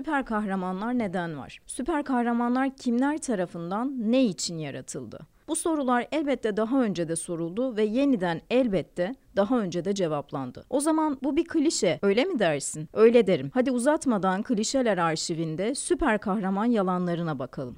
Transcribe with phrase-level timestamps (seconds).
[0.00, 1.58] süper kahramanlar neden var?
[1.66, 5.18] Süper kahramanlar kimler tarafından ne için yaratıldı?
[5.48, 10.64] Bu sorular elbette daha önce de soruldu ve yeniden elbette daha önce de cevaplandı.
[10.70, 12.88] O zaman bu bir klişe, öyle mi dersin?
[12.92, 13.50] Öyle derim.
[13.54, 17.76] Hadi uzatmadan klişeler arşivinde süper kahraman yalanlarına bakalım.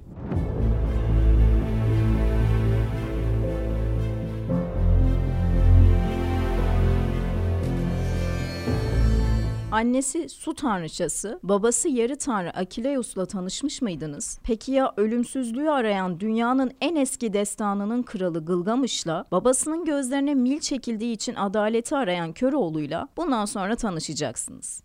[9.73, 14.38] Annesi su tanrıçası, babası yarı tanrı Akileus'la tanışmış mıydınız?
[14.45, 21.34] Peki ya ölümsüzlüğü arayan dünyanın en eski destanının kralı Gılgamış'la, babasının gözlerine mil çekildiği için
[21.34, 24.82] adaleti arayan Köroğlu'yla bundan sonra tanışacaksınız.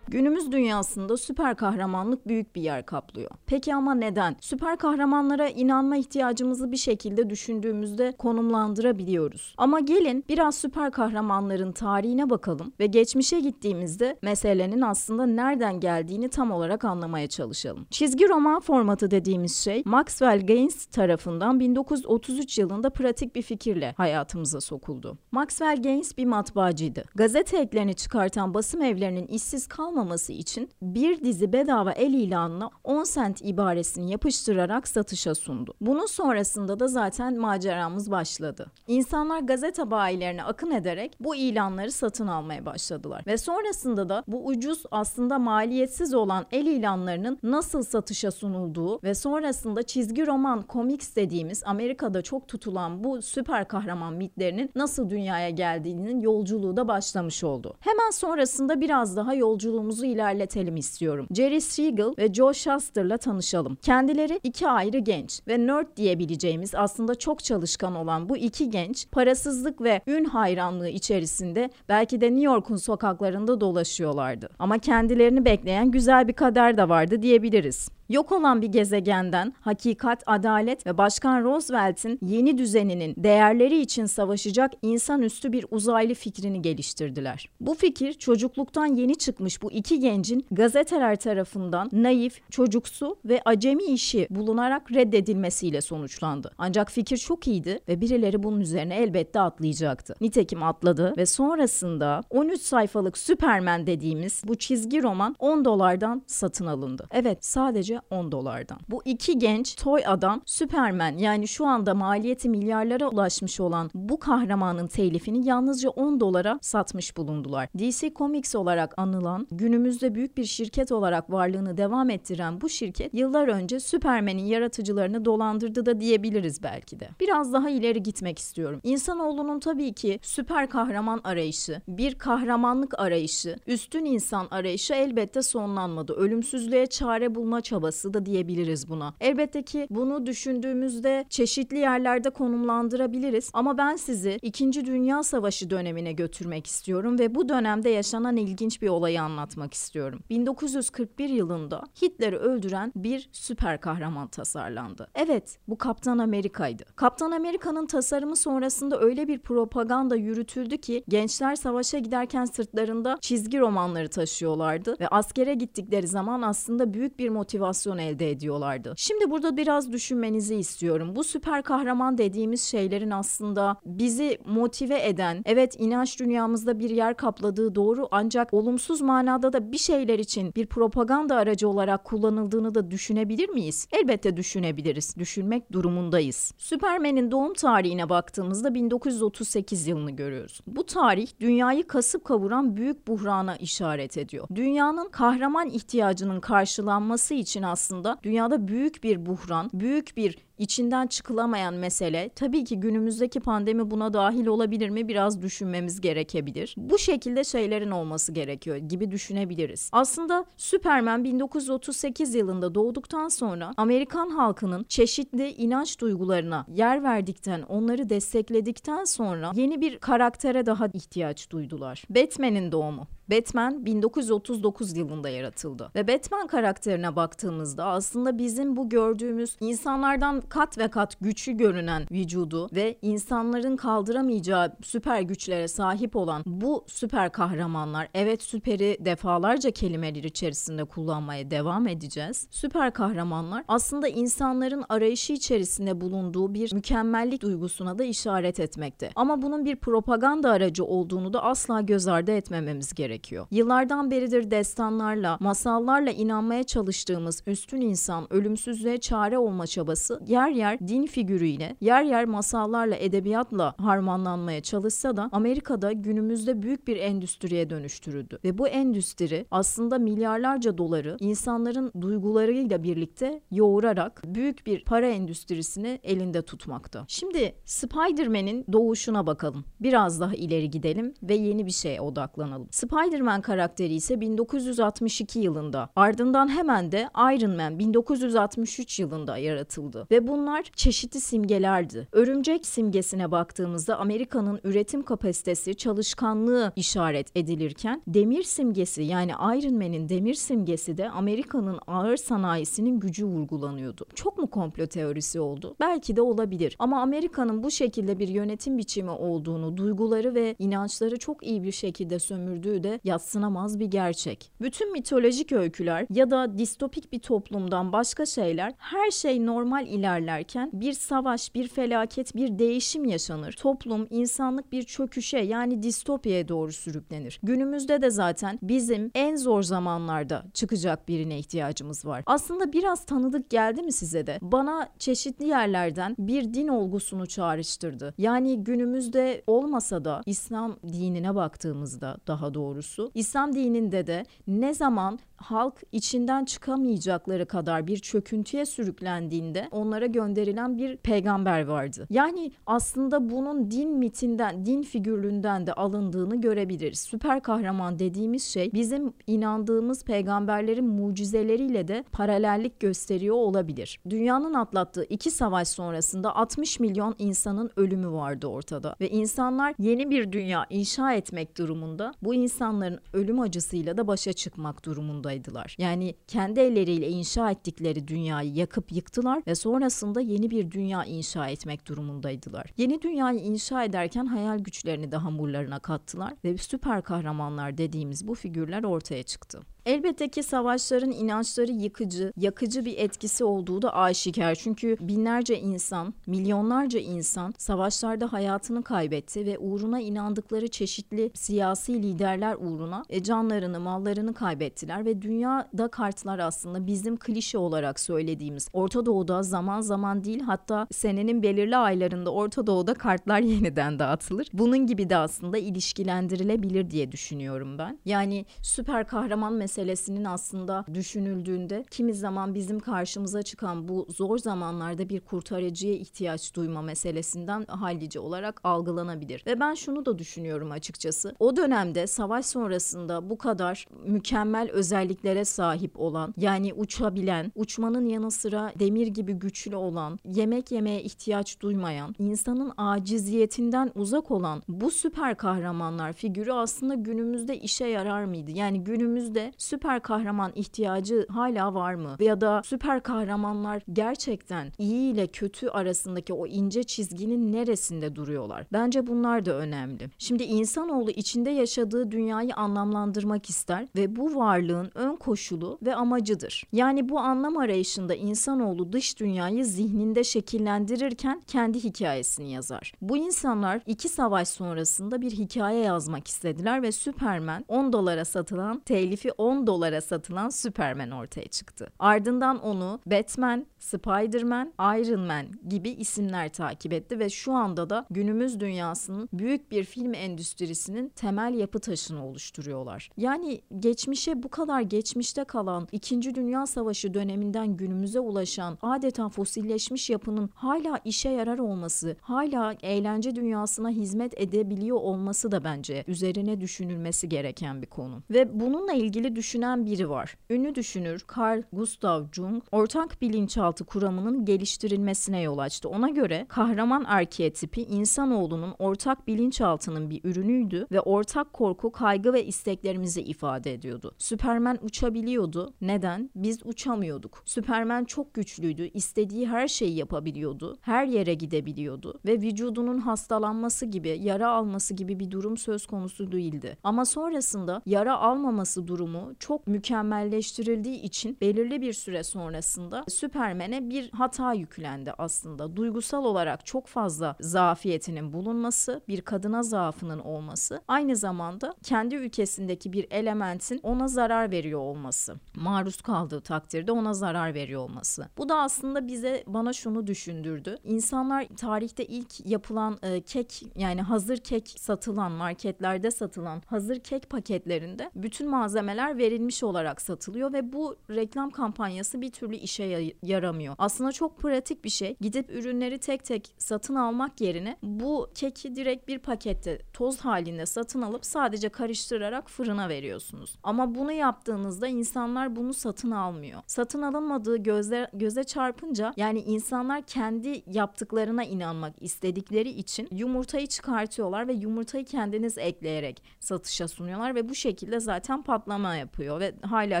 [0.14, 3.30] Günümüz dünyasında süper kahramanlık büyük bir yer kaplıyor.
[3.46, 4.36] Peki ama neden?
[4.40, 9.54] Süper kahramanlara inanma ihtiyacımızı bir şekilde düşündüğümüzde konumlandırabiliyoruz.
[9.58, 16.50] Ama gelin biraz süper kahramanların tarihine bakalım ve geçmişe gittiğimizde meselenin aslında nereden geldiğini tam
[16.50, 17.86] olarak anlamaya çalışalım.
[17.90, 25.18] Çizgi roman formatı dediğimiz şey Maxwell Gaines tarafından 1933 yılında pratik bir fikirle hayatımıza sokuldu.
[25.32, 27.04] Maxwell Gaines bir matbaacıydı.
[27.14, 33.04] Gazete eklerini çıkartan basım evlerinin işsiz kalmaması olmaması için bir dizi bedava el ilanına 10
[33.04, 35.74] sent ibaresini yapıştırarak satışa sundu.
[35.80, 38.66] Bunun sonrasında da zaten maceramız başladı.
[38.88, 43.22] İnsanlar gazete bayilerine akın ederek bu ilanları satın almaya başladılar.
[43.26, 49.82] Ve sonrasında da bu ucuz aslında maliyetsiz olan el ilanlarının nasıl satışa sunulduğu ve sonrasında
[49.82, 56.76] çizgi roman, komiks dediğimiz Amerika'da çok tutulan bu süper kahraman mitlerinin nasıl dünyaya geldiğinin yolculuğu
[56.76, 57.76] da başlamış oldu.
[57.80, 61.26] Hemen sonrasında biraz daha yolculuğumuz yolumuzu ilerletelim istiyorum.
[61.30, 63.76] Jerry Siegel ve Joe Shuster'la tanışalım.
[63.82, 69.80] Kendileri iki ayrı genç ve nerd diyebileceğimiz aslında çok çalışkan olan bu iki genç parasızlık
[69.80, 74.48] ve ün hayranlığı içerisinde belki de New York'un sokaklarında dolaşıyorlardı.
[74.58, 77.88] Ama kendilerini bekleyen güzel bir kader de vardı diyebiliriz.
[78.08, 85.52] Yok olan bir gezegenden hakikat, adalet ve Başkan Roosevelt'in yeni düzeninin değerleri için savaşacak insanüstü
[85.52, 87.48] bir uzaylı fikrini geliştirdiler.
[87.60, 94.26] Bu fikir çocukluktan yeni çıkmış bu iki gencin gazeteler tarafından naif, çocuksu ve acemi işi
[94.30, 96.50] bulunarak reddedilmesiyle sonuçlandı.
[96.58, 100.14] Ancak fikir çok iyiydi ve birileri bunun üzerine elbette atlayacaktı.
[100.20, 107.06] Nitekim atladı ve sonrasında 13 sayfalık Superman dediğimiz bu çizgi roman 10 dolardan satın alındı.
[107.10, 108.78] Evet sadece sadece 10 dolardan.
[108.88, 114.86] Bu iki genç toy adam Superman yani şu anda maliyeti milyarlara ulaşmış olan bu kahramanın
[114.86, 117.68] telifini yalnızca 10 dolara satmış bulundular.
[117.78, 123.48] DC Comics olarak anılan günümüzde büyük bir şirket olarak varlığını devam ettiren bu şirket yıllar
[123.48, 127.08] önce Superman'in yaratıcılarını dolandırdı da diyebiliriz belki de.
[127.20, 128.80] Biraz daha ileri gitmek istiyorum.
[128.82, 136.12] İnsanoğlunun tabii ki süper kahraman arayışı, bir kahramanlık arayışı, üstün insan arayışı elbette sonlanmadı.
[136.12, 139.14] Ölümsüzlüğe çare bulma çabası çabası da diyebiliriz buna.
[139.20, 144.84] Elbette ki bunu düşündüğümüzde çeşitli yerlerde konumlandırabiliriz ama ben sizi 2.
[144.86, 150.20] Dünya Savaşı dönemine götürmek istiyorum ve bu dönemde yaşanan ilginç bir olayı anlatmak istiyorum.
[150.30, 155.08] 1941 yılında Hitler'i öldüren bir süper kahraman tasarlandı.
[155.14, 156.84] Evet, bu Kaptan Amerika'ydı.
[156.96, 164.08] Kaptan Amerika'nın tasarımı sonrasında öyle bir propaganda yürütüldü ki gençler savaşa giderken sırtlarında çizgi romanları
[164.08, 168.94] taşıyorlardı ve askere gittikleri zaman aslında büyük bir motivasyon motivasyon elde ediyorlardı.
[168.96, 171.16] Şimdi burada biraz düşünmenizi istiyorum.
[171.16, 177.74] Bu süper kahraman dediğimiz şeylerin aslında bizi motive eden, evet inanç dünyamızda bir yer kapladığı
[177.74, 183.48] doğru ancak olumsuz manada da bir şeyler için bir propaganda aracı olarak kullanıldığını da düşünebilir
[183.48, 183.88] miyiz?
[183.92, 185.16] Elbette düşünebiliriz.
[185.18, 186.52] Düşünmek durumundayız.
[186.58, 190.60] Süpermen'in doğum tarihine baktığımızda 1938 yılını görüyoruz.
[190.66, 194.48] Bu tarih dünyayı kasıp kavuran büyük buhrana işaret ediyor.
[194.54, 198.18] Dünyanın kahraman ihtiyacının karşılanması için aslında.
[198.22, 202.28] Dünyada büyük bir buhran, büyük bir içinden çıkılamayan mesele.
[202.28, 206.74] Tabii ki günümüzdeki pandemi buna dahil olabilir mi biraz düşünmemiz gerekebilir.
[206.78, 209.90] Bu şekilde şeylerin olması gerekiyor gibi düşünebiliriz.
[209.92, 219.04] Aslında Superman 1938 yılında doğduktan sonra Amerikan halkının çeşitli inanç duygularına yer verdikten, onları destekledikten
[219.04, 222.04] sonra yeni bir karaktere daha ihtiyaç duydular.
[222.10, 223.06] Batman'in doğumu.
[223.30, 230.88] Batman 1939 yılında yaratıldı ve Batman karakterine baktığımızda aslında bizim bu gördüğümüz insanlardan kat ve
[230.88, 238.42] kat güçlü görünen vücudu ve insanların kaldıramayacağı süper güçlere sahip olan bu süper kahramanlar evet
[238.42, 242.46] süperi defalarca kelimeler içerisinde kullanmaya devam edeceğiz.
[242.50, 249.10] Süper kahramanlar aslında insanların arayışı içerisinde bulunduğu bir mükemmellik duygusuna da işaret etmekte.
[249.16, 253.46] Ama bunun bir propaganda aracı olduğunu da asla göz ardı etmememiz gerekiyor.
[253.50, 261.06] Yıllardan beridir destanlarla, masallarla inanmaya çalıştığımız üstün insan, ölümsüzlüğe çare olma çabası yer yer din
[261.06, 268.38] figürüyle, yer yer masallarla, edebiyatla harmanlanmaya çalışsa da Amerika'da günümüzde büyük bir endüstriye dönüştürüldü.
[268.44, 276.42] Ve bu endüstri aslında milyarlarca doları insanların duygularıyla birlikte yoğurarak büyük bir para endüstrisini elinde
[276.42, 277.04] tutmakta.
[277.08, 279.64] Şimdi Spider-Man'in doğuşuna bakalım.
[279.80, 282.68] Biraz daha ileri gidelim ve yeni bir şeye odaklanalım.
[282.70, 290.62] Spider-Man karakteri ise 1962 yılında ardından hemen de Iron Man 1963 yılında yaratıldı ve bunlar
[290.62, 292.08] çeşitli simgelerdi.
[292.12, 300.34] Örümcek simgesine baktığımızda Amerika'nın üretim kapasitesi, çalışkanlığı işaret edilirken demir simgesi yani Iron Man'in demir
[300.34, 304.06] simgesi de Amerika'nın ağır sanayisinin gücü vurgulanıyordu.
[304.14, 305.76] Çok mu komplo teorisi oldu?
[305.80, 306.76] Belki de olabilir.
[306.78, 312.18] Ama Amerika'nın bu şekilde bir yönetim biçimi olduğunu, duyguları ve inançları çok iyi bir şekilde
[312.18, 314.50] sömürdüğü de yatsınamaz bir gerçek.
[314.60, 319.86] Bütün mitolojik öyküler ya da distopik bir toplumdan başka şeyler her şey normal
[320.18, 323.52] ilerlerken bir savaş, bir felaket, bir değişim yaşanır.
[323.52, 327.40] Toplum, insanlık bir çöküşe yani distopyaya doğru sürüklenir.
[327.42, 332.22] Günümüzde de zaten bizim en zor zamanlarda çıkacak birine ihtiyacımız var.
[332.26, 334.38] Aslında biraz tanıdık geldi mi size de?
[334.42, 338.14] Bana çeşitli yerlerden bir din olgusunu çağrıştırdı.
[338.18, 345.82] Yani günümüzde olmasa da İslam dinine baktığımızda daha doğrusu İslam dininde de ne zaman halk
[345.92, 352.06] içinden çıkamayacakları kadar bir çöküntüye sürüklendiğinde onlara gönderilen bir peygamber vardı.
[352.10, 356.98] Yani aslında bunun din mitinden, din figürlüğünden de alındığını görebiliriz.
[356.98, 364.00] Süper kahraman dediğimiz şey bizim inandığımız peygamberlerin mucizeleriyle de paralellik gösteriyor olabilir.
[364.10, 370.32] Dünyanın atlattığı iki savaş sonrasında 60 milyon insanın ölümü vardı ortada ve insanlar yeni bir
[370.32, 375.76] dünya inşa etmek durumunda bu insanların ölüm acısıyla da başa çıkmak durumundaydılar.
[375.78, 379.54] Yani kendi elleriyle inşa ettikleri dünyayı yakıp yıktılar ve
[379.94, 382.66] sonrasında yeni bir dünya inşa etmek durumundaydılar.
[382.76, 388.84] Yeni dünyayı inşa ederken hayal güçlerini de hamurlarına kattılar ve süper kahramanlar dediğimiz bu figürler
[388.84, 389.60] ortaya çıktı.
[389.86, 394.54] Elbette ki savaşların inançları yıkıcı, yakıcı bir etkisi olduğu da aşikar.
[394.54, 403.04] Çünkü binlerce insan, milyonlarca insan savaşlarda hayatını kaybetti ve uğruna inandıkları çeşitli siyasi liderler uğruna
[403.10, 409.80] e, canlarını, mallarını kaybettiler ve dünyada kartlar aslında bizim klişe olarak söylediğimiz Orta Doğu'da zaman
[409.80, 414.46] zaman değil hatta senenin belirli aylarında Orta Doğu'da kartlar yeniden dağıtılır.
[414.52, 417.98] Bunun gibi de aslında ilişkilendirilebilir diye düşünüyorum ben.
[418.04, 425.08] Yani süper kahraman mesela meselesinin aslında düşünüldüğünde kimi zaman bizim karşımıza çıkan bu zor zamanlarda
[425.08, 429.42] bir kurtarıcıya ihtiyaç duyma meselesinden hallice olarak algılanabilir.
[429.46, 431.34] Ve ben şunu da düşünüyorum açıkçası.
[431.38, 438.72] O dönemde savaş sonrasında bu kadar mükemmel özelliklere sahip olan yani uçabilen, uçmanın yanı sıra
[438.78, 446.12] demir gibi güçlü olan, yemek yemeye ihtiyaç duymayan, insanın aciziyetinden uzak olan bu süper kahramanlar
[446.12, 448.50] figürü aslında günümüzde işe yarar mıydı?
[448.50, 452.16] Yani günümüzde süper kahraman ihtiyacı hala var mı?
[452.20, 458.66] Ya da süper kahramanlar gerçekten iyi ile kötü arasındaki o ince çizginin neresinde duruyorlar?
[458.72, 460.10] Bence bunlar da önemli.
[460.18, 466.64] Şimdi insanoğlu içinde yaşadığı dünyayı anlamlandırmak ister ve bu varlığın ön koşulu ve amacıdır.
[466.72, 472.92] Yani bu anlam arayışında insanoğlu dış dünyayı zihninde şekillendirirken kendi hikayesini yazar.
[473.00, 479.32] Bu insanlar iki savaş sonrasında bir hikaye yazmak istediler ve Superman 10 dolara satılan telifi
[479.32, 481.88] 10 dolara satılan Superman ortaya çıktı.
[481.98, 488.60] Ardından onu Batman, Spider-Man, Iron Man gibi isimler takip etti ve şu anda da günümüz
[488.60, 493.10] dünyasının büyük bir film endüstrisinin temel yapı taşını oluşturuyorlar.
[493.16, 496.34] Yani geçmişe bu kadar geçmişte kalan 2.
[496.34, 503.90] Dünya Savaşı döneminden günümüze ulaşan adeta fosilleşmiş yapının hala işe yarar olması, hala eğlence dünyasına
[503.90, 508.22] hizmet edebiliyor olması da bence üzerine düşünülmesi gereken bir konu.
[508.30, 510.36] Ve bununla ilgili düşünen biri var.
[510.50, 515.88] Ünlü düşünür Carl Gustav Jung ortak bilinçaltı kuramının geliştirilmesine yol açtı.
[515.88, 523.20] Ona göre kahraman arketipi insanoğlunun ortak bilinçaltının bir ürünüydü ve ortak korku, kaygı ve isteklerimizi
[523.22, 524.14] ifade ediyordu.
[524.18, 525.74] Süpermen uçabiliyordu.
[525.80, 526.30] Neden?
[526.36, 527.42] Biz uçamıyorduk.
[527.44, 528.90] Süpermen çok güçlüydü.
[528.94, 530.76] istediği her şeyi yapabiliyordu.
[530.80, 536.78] Her yere gidebiliyordu ve vücudunun hastalanması gibi, yara alması gibi bir durum söz konusu değildi.
[536.84, 544.52] Ama sonrasında yara almaması durumu çok mükemmelleştirildiği için belirli bir süre sonrasında Süpermen'e bir hata
[544.52, 545.76] yüklendi aslında.
[545.76, 553.06] Duygusal olarak çok fazla zafiyetinin bulunması, bir kadına zaafının olması, aynı zamanda kendi ülkesindeki bir
[553.10, 555.34] elementin ona zarar veriyor olması.
[555.54, 558.28] Maruz kaldığı takdirde ona zarar veriyor olması.
[558.38, 560.78] Bu da aslında bize bana şunu düşündürdü.
[560.84, 568.10] İnsanlar tarihte ilk yapılan e, kek yani hazır kek satılan marketlerde satılan hazır kek paketlerinde
[568.14, 573.74] bütün malzemeler verilmiş olarak satılıyor ve bu reklam kampanyası bir türlü işe yaramıyor.
[573.78, 575.16] Aslında çok pratik bir şey.
[575.20, 581.02] Gidip ürünleri tek tek satın almak yerine bu keki direkt bir pakette toz halinde satın
[581.02, 583.58] alıp sadece karıştırarak fırına veriyorsunuz.
[583.62, 586.62] Ama bunu yaptığınızda insanlar bunu satın almıyor.
[586.66, 594.52] Satın alınmadığı göze, göze çarpınca yani insanlar kendi yaptıklarına inanmak istedikleri için yumurtayı çıkartıyorlar ve
[594.52, 600.00] yumurtayı kendiniz ekleyerek satışa sunuyorlar ve bu şekilde zaten patlama yapıyor ve hala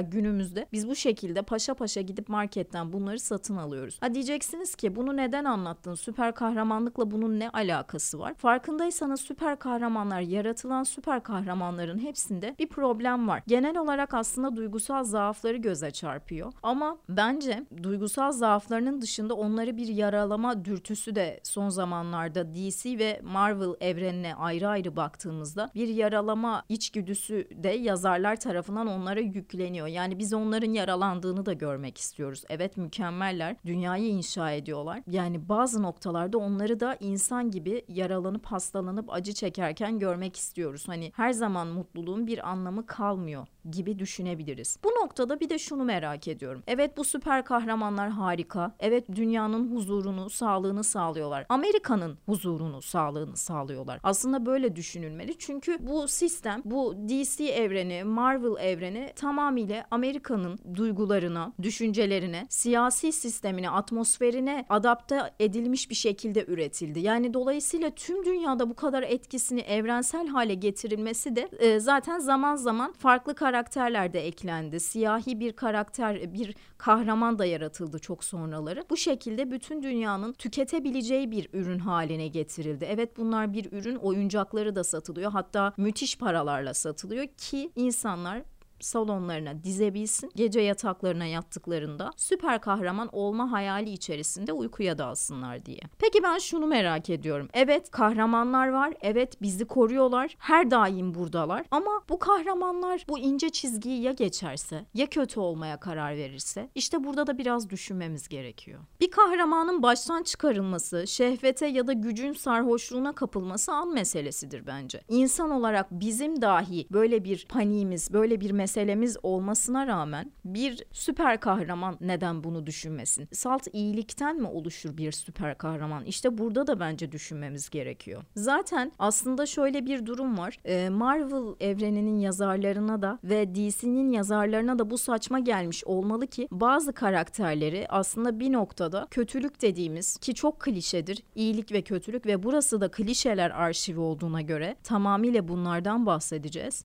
[0.00, 3.98] günümüzde biz bu şekilde paşa paşa gidip marketten bunları satın alıyoruz.
[4.00, 5.94] Ha diyeceksiniz ki bunu neden anlattın?
[5.94, 8.34] Süper kahramanlıkla bunun ne alakası var?
[8.34, 13.42] Farkındaysanız süper kahramanlar yaratılan süper kahramanların hepsinde bir problem var.
[13.46, 16.52] Genel olarak aslında duygusal zaafları göze çarpıyor.
[16.62, 23.74] Ama bence duygusal zaaflarının dışında onları bir yaralama dürtüsü de son zamanlarda DC ve Marvel
[23.80, 29.86] evrenine ayrı ayrı baktığımızda bir yaralama içgüdüsü de yazarlar tarafından onlara yükleniyor.
[29.86, 32.44] Yani biz onların yaralandığını da görmek istiyoruz.
[32.48, 33.56] Evet mükemmeller.
[33.66, 35.02] Dünyayı inşa ediyorlar.
[35.10, 40.88] Yani bazı noktalarda onları da insan gibi yaralanıp hastalanıp acı çekerken görmek istiyoruz.
[40.88, 44.78] Hani her zaman mutluluğun bir anlamı kalmıyor gibi düşünebiliriz.
[44.84, 46.62] Bu noktada bir de şunu merak ediyorum.
[46.66, 48.74] Evet bu süper kahramanlar harika.
[48.80, 51.46] Evet dünyanın huzurunu, sağlığını sağlıyorlar.
[51.48, 54.00] Amerika'nın huzurunu, sağlığını sağlıyorlar.
[54.02, 55.38] Aslında böyle düşünülmeli.
[55.38, 58.83] Çünkü bu sistem, bu DC evreni, Marvel evreni
[59.16, 67.00] tamamıyla Amerika'nın duygularına, düşüncelerine, siyasi sistemine, atmosferine adapte edilmiş bir şekilde üretildi.
[67.00, 72.92] Yani dolayısıyla tüm dünyada bu kadar etkisini evrensel hale getirilmesi de e, zaten zaman zaman
[72.92, 74.80] farklı karakterler de eklendi.
[74.80, 78.84] Siyahi bir karakter, bir kahraman da yaratıldı çok sonraları.
[78.90, 82.86] Bu şekilde bütün dünyanın tüketebileceği bir ürün haline getirildi.
[82.88, 85.32] Evet bunlar bir ürün, oyuncakları da satılıyor.
[85.32, 88.42] Hatta müthiş paralarla satılıyor ki insanlar
[88.84, 90.30] salonlarına dizebilsin.
[90.36, 95.80] Gece yataklarına yattıklarında süper kahraman olma hayali içerisinde uykuya dalsınlar diye.
[95.98, 97.48] Peki ben şunu merak ediyorum.
[97.54, 98.94] Evet kahramanlar var.
[99.00, 100.36] Evet bizi koruyorlar.
[100.38, 101.64] Her daim buradalar.
[101.70, 107.26] Ama bu kahramanlar bu ince çizgiyi ya geçerse ya kötü olmaya karar verirse işte burada
[107.26, 108.80] da biraz düşünmemiz gerekiyor.
[109.00, 115.00] Bir kahramanın baştan çıkarılması, şehvete ya da gücün sarhoşluğuna kapılması an meselesidir bence.
[115.08, 118.73] İnsan olarak bizim dahi böyle bir paniğimiz, böyle bir meselemiz
[119.22, 123.28] olmasına rağmen bir süper kahraman neden bunu düşünmesin?
[123.32, 126.04] Salt iyilikten mi oluşur bir süper kahraman?
[126.04, 128.22] İşte burada da bence düşünmemiz gerekiyor.
[128.36, 130.58] Zaten aslında şöyle bir durum var.
[130.64, 136.92] Ee, Marvel evreninin yazarlarına da ve DC'nin yazarlarına da bu saçma gelmiş olmalı ki bazı
[136.92, 142.90] karakterleri aslında bir noktada kötülük dediğimiz ki çok klişedir iyilik ve kötülük ve burası da
[142.90, 146.84] klişeler arşivi olduğuna göre tamamıyla bunlardan bahsedeceğiz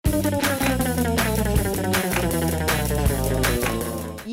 [1.81, 3.68] Thank you.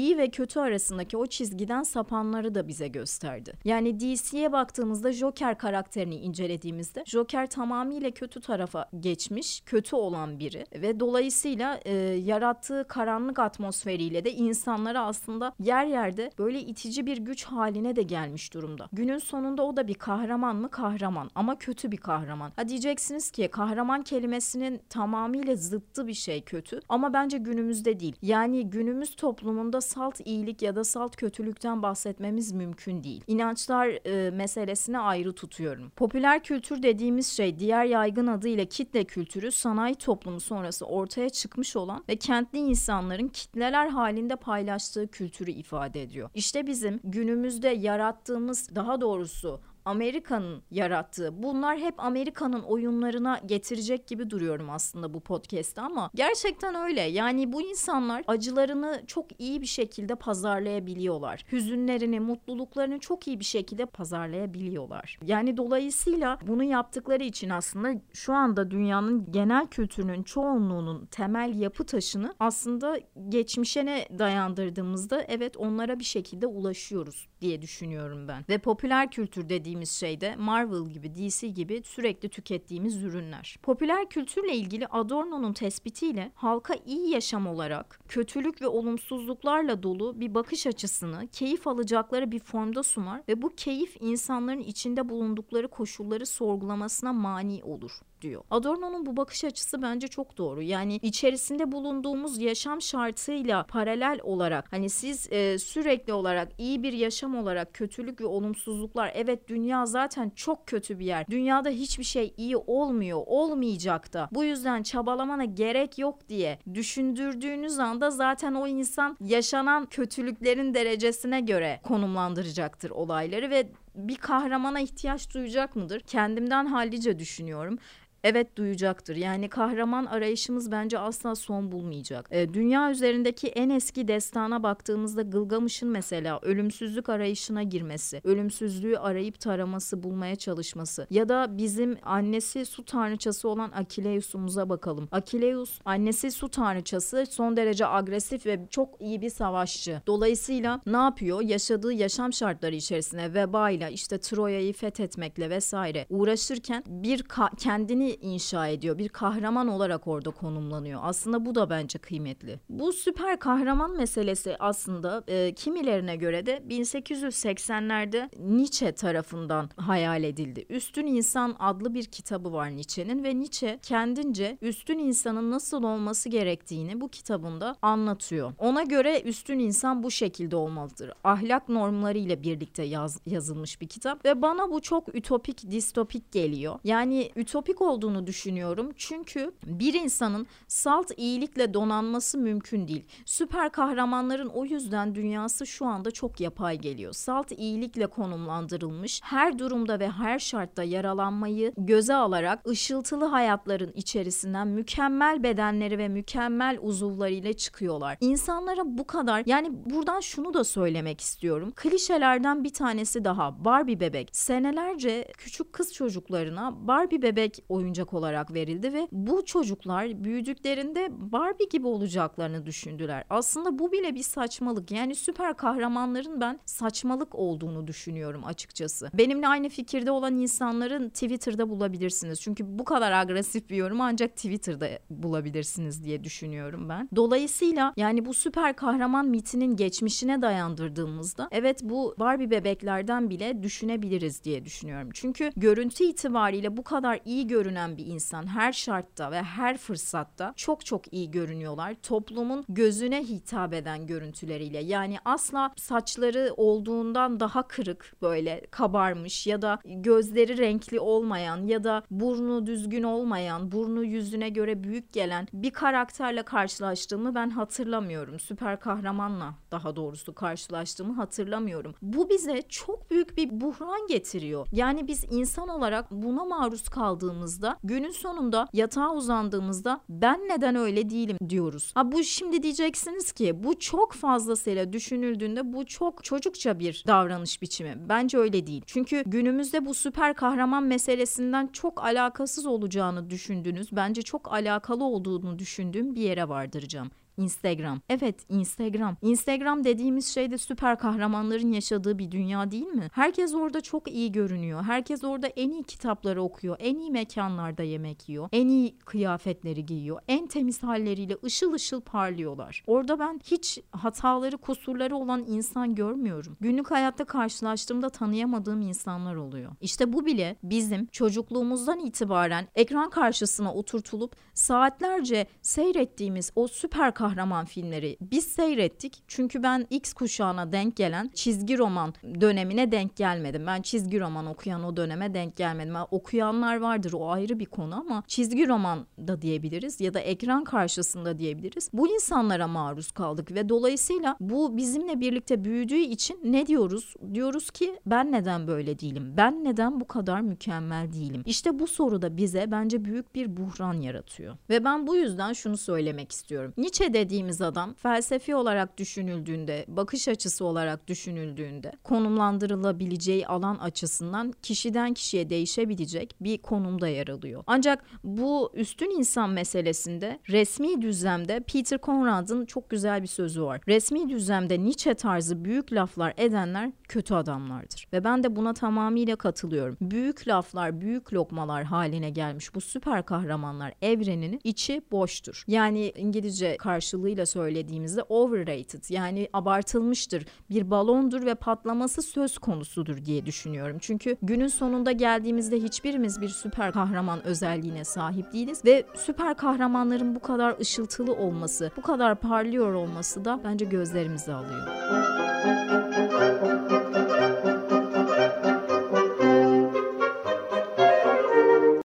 [0.06, 3.52] İyi ve kötü arasındaki o çizgiden sapanları da bize gösterdi.
[3.64, 11.00] Yani DC'ye baktığımızda Joker karakterini incelediğimizde Joker tamamıyla kötü tarafa geçmiş, kötü olan biri ve
[11.00, 17.96] dolayısıyla e, yarattığı karanlık atmosferiyle de insanlara aslında yer yerde böyle itici bir güç haline
[17.96, 18.88] de gelmiş durumda.
[18.92, 20.70] Günün sonunda o da bir kahraman mı?
[20.70, 22.52] Kahraman ama kötü bir kahraman.
[22.56, 28.16] Ha diyeceksiniz ki kahraman kelimesinin tamamıyla zıttı bir şey kötü ama bence günümüzde değil.
[28.22, 33.24] Yani günümüz toplumunda salt iyilik ya da salt kötülükten bahsetmemiz mümkün değil.
[33.26, 35.90] İnançlar e, meselesine ayrı tutuyorum.
[35.96, 42.04] Popüler kültür dediğimiz şey diğer yaygın adıyla kitle kültürü sanayi toplumu sonrası ortaya çıkmış olan
[42.08, 46.30] ve kentli insanların kitleler halinde paylaştığı kültürü ifade ediyor.
[46.34, 51.42] İşte bizim günümüzde yarattığımız daha doğrusu Amerika'nın yarattığı.
[51.42, 57.00] Bunlar hep Amerika'nın oyunlarına getirecek gibi duruyorum aslında bu podcast'te ama gerçekten öyle.
[57.00, 61.44] Yani bu insanlar acılarını çok iyi bir şekilde pazarlayabiliyorlar.
[61.52, 65.18] Hüzünlerini, mutluluklarını çok iyi bir şekilde pazarlayabiliyorlar.
[65.26, 72.34] Yani dolayısıyla bunu yaptıkları için aslında şu anda dünyanın genel kültürünün çoğunluğunun temel yapı taşını
[72.40, 78.44] aslında geçmişe ne dayandırdığımızda evet onlara bir şekilde ulaşıyoruz diye düşünüyorum ben.
[78.48, 83.56] Ve popüler kültür dediğimiz şey de Marvel gibi, DC gibi sürekli tükettiğimiz ürünler.
[83.62, 90.66] Popüler kültürle ilgili Adorno'nun tespitiyle halka iyi yaşam olarak kötülük ve olumsuzluklarla dolu bir bakış
[90.66, 97.64] açısını keyif alacakları bir formda sunar ve bu keyif insanların içinde bulundukları koşulları sorgulamasına mani
[97.64, 97.92] olur
[98.22, 98.42] diyor.
[98.50, 100.62] Adorno'nun bu bakış açısı bence çok doğru.
[100.62, 107.36] Yani içerisinde bulunduğumuz yaşam şartıyla paralel olarak hani siz e, sürekli olarak iyi bir yaşam
[107.36, 111.26] olarak kötülük ve olumsuzluklar evet dünya zaten çok kötü bir yer.
[111.30, 114.28] Dünyada hiçbir şey iyi olmuyor, olmayacak da.
[114.32, 121.80] Bu yüzden çabalamana gerek yok diye düşündürdüğünüz anda zaten o insan yaşanan kötülüklerin derecesine göre
[121.82, 126.00] konumlandıracaktır olayları ve bir kahramana ihtiyaç duyacak mıdır?
[126.00, 127.78] Kendimden hallice düşünüyorum
[128.26, 129.16] evet duyacaktır.
[129.16, 132.28] Yani kahraman arayışımız bence asla son bulmayacak.
[132.30, 140.02] E, dünya üzerindeki en eski destana baktığımızda Gılgamış'ın mesela ölümsüzlük arayışına girmesi, ölümsüzlüğü arayıp taraması,
[140.02, 145.08] bulmaya çalışması ya da bizim annesi su tanrıçası olan Akileus'umuza bakalım.
[145.10, 150.02] Akileus annesi su tanrıçası son derece agresif ve çok iyi bir savaşçı.
[150.06, 151.40] Dolayısıyla ne yapıyor?
[151.42, 157.24] Yaşadığı yaşam şartları içerisine vebayla işte Troya'yı fethetmekle vesaire uğraşırken bir
[157.58, 158.98] kendini inşa ediyor.
[158.98, 161.00] Bir kahraman olarak orada konumlanıyor.
[161.02, 162.60] Aslında bu da bence kıymetli.
[162.68, 170.66] Bu süper kahraman meselesi aslında e, kimilerine göre de 1880'lerde Nietzsche tarafından hayal edildi.
[170.68, 177.00] Üstün İnsan adlı bir kitabı var Nietzsche'nin ve Nietzsche kendince üstün insanın nasıl olması gerektiğini
[177.00, 178.52] bu kitabında anlatıyor.
[178.58, 181.12] Ona göre üstün insan bu şekilde olmalıdır.
[181.24, 186.78] Ahlak normları ile birlikte yaz, yazılmış bir kitap ve bana bu çok ütopik, distopik geliyor.
[186.84, 188.90] Yani ütopik olduğu olduğunu düşünüyorum.
[188.96, 193.04] Çünkü bir insanın salt iyilikle donanması mümkün değil.
[193.24, 197.12] Süper kahramanların o yüzden dünyası şu anda çok yapay geliyor.
[197.12, 205.42] Salt iyilikle konumlandırılmış, her durumda ve her şartta yaralanmayı göze alarak ışıltılı hayatların içerisinden mükemmel
[205.42, 208.18] bedenleri ve mükemmel uzuvlarıyla çıkıyorlar.
[208.20, 211.72] İnsanlara bu kadar yani buradan şunu da söylemek istiyorum.
[211.76, 214.28] Klişelerden bir tanesi daha Barbie bebek.
[214.32, 221.68] Senelerce küçük kız çocuklarına Barbie bebek oyuncu oyuncak olarak verildi ve bu çocuklar büyüdüklerinde Barbie
[221.70, 223.24] gibi olacaklarını düşündüler.
[223.30, 224.90] Aslında bu bile bir saçmalık.
[224.90, 229.10] Yani süper kahramanların ben saçmalık olduğunu düşünüyorum açıkçası.
[229.14, 232.40] Benimle aynı fikirde olan insanların Twitter'da bulabilirsiniz.
[232.40, 237.08] Çünkü bu kadar agresif bir yorum ancak Twitter'da bulabilirsiniz diye düşünüyorum ben.
[237.16, 244.64] Dolayısıyla yani bu süper kahraman mitinin geçmişine dayandırdığımızda evet bu Barbie bebeklerden bile düşünebiliriz diye
[244.64, 245.10] düşünüyorum.
[245.14, 250.52] Çünkü görüntü itibariyle bu kadar iyi görünen görünen bir insan her şartta ve her fırsatta
[250.56, 251.94] çok çok iyi görünüyorlar.
[252.02, 254.78] Toplumun gözüne hitap eden görüntüleriyle.
[254.78, 262.02] Yani asla saçları olduğundan daha kırık böyle kabarmış ya da gözleri renkli olmayan ya da
[262.10, 268.40] burnu düzgün olmayan, burnu yüzüne göre büyük gelen bir karakterle karşılaştığımı ben hatırlamıyorum.
[268.40, 271.94] Süper kahramanla daha doğrusu karşılaştığımı hatırlamıyorum.
[272.02, 274.66] Bu bize çok büyük bir buhran getiriyor.
[274.72, 281.36] Yani biz insan olarak buna maruz kaldığımızda günün sonunda yatağa uzandığımızda ben neden öyle değilim
[281.48, 281.92] diyoruz.
[281.94, 287.96] Ha bu şimdi diyeceksiniz ki bu çok fazlasıyla düşünüldüğünde bu çok çocukça bir davranış biçimi.
[288.08, 288.82] Bence öyle değil.
[288.86, 296.14] Çünkü günümüzde bu süper kahraman meselesinden çok alakasız olacağını düşündüğünüz, bence çok alakalı olduğunu düşündüğüm
[296.14, 297.10] bir yere vardıracağım.
[297.36, 298.00] Instagram.
[298.08, 299.16] Evet Instagram.
[299.22, 303.08] Instagram dediğimiz şey de süper kahramanların yaşadığı bir dünya değil mi?
[303.12, 304.82] Herkes orada çok iyi görünüyor.
[304.82, 306.76] Herkes orada en iyi kitapları okuyor.
[306.78, 308.48] En iyi mekanlarda yemek yiyor.
[308.52, 310.20] En iyi kıyafetleri giyiyor.
[310.28, 312.84] En temiz halleriyle ışıl ışıl parlıyorlar.
[312.86, 316.56] Orada ben hiç hataları, kusurları olan insan görmüyorum.
[316.60, 319.72] Günlük hayatta karşılaştığımda tanıyamadığım insanlar oluyor.
[319.80, 327.64] İşte bu bile bizim çocukluğumuzdan itibaren ekran karşısına oturtulup saatlerce seyrettiğimiz o süper kahraman kahraman
[327.64, 329.22] filmleri biz seyrettik.
[329.28, 333.66] Çünkü ben X kuşağına denk gelen çizgi roman dönemine denk gelmedim.
[333.66, 335.94] Ben çizgi roman okuyan o döneme denk gelmedim.
[335.94, 340.64] Yani okuyanlar vardır o ayrı bir konu ama çizgi roman da diyebiliriz ya da ekran
[340.64, 341.90] karşısında diyebiliriz.
[341.92, 347.14] Bu insanlara maruz kaldık ve dolayısıyla bu bizimle birlikte büyüdüğü için ne diyoruz?
[347.34, 349.34] Diyoruz ki ben neden böyle değilim?
[349.36, 351.42] Ben neden bu kadar mükemmel değilim?
[351.46, 354.56] İşte bu soru da bize bence büyük bir buhran yaratıyor.
[354.70, 356.72] Ve ben bu yüzden şunu söylemek istiyorum.
[356.76, 365.50] Nietzsche dediğimiz adam felsefi olarak düşünüldüğünde, bakış açısı olarak düşünüldüğünde konumlandırılabileceği alan açısından kişiden kişiye
[365.50, 367.64] değişebilecek bir konumda yer alıyor.
[367.66, 373.80] Ancak bu üstün insan meselesinde resmi düzlemde Peter Conrad'ın çok güzel bir sözü var.
[373.88, 378.08] Resmi düzlemde Nietzsche tarzı büyük laflar edenler kötü adamlardır.
[378.12, 379.96] Ve ben de buna tamamıyla katılıyorum.
[380.00, 385.64] Büyük laflar, büyük lokmalar haline gelmiş bu süper kahramanlar evreninin içi boştur.
[385.66, 386.76] Yani İngilizce
[387.06, 390.46] karşılığıyla söylediğimizde overrated yani abartılmıştır.
[390.70, 393.96] Bir balondur ve patlaması söz konusudur diye düşünüyorum.
[394.00, 400.40] Çünkü günün sonunda geldiğimizde hiçbirimiz bir süper kahraman özelliğine sahip değiliz ve süper kahramanların bu
[400.40, 404.86] kadar ışıltılı olması, bu kadar parlıyor olması da bence gözlerimizi alıyor.